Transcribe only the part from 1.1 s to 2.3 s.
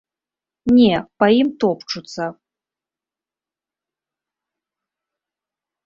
па ім топчуцца.